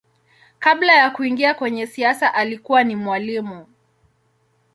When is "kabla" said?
0.59-0.93